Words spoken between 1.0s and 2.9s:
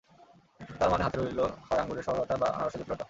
হাতে রইলো হয় আঙ্গুরের সরলতা বা আনারসের